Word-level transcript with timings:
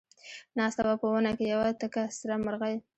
ناسته 0.57 0.81
وه 0.85 0.95
په 1.01 1.07
ونه 1.13 1.31
کې 1.37 1.45
یوه 1.53 1.67
تکه 1.81 2.03
سره 2.19 2.35
مرغۍ 2.45 2.75